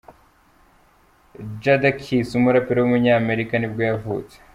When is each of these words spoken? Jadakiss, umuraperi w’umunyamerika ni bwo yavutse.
Jadakiss, 1.63 2.37
umuraperi 2.39 2.79
w’umunyamerika 2.81 3.53
ni 3.57 3.67
bwo 3.71 3.81
yavutse. 3.89 4.35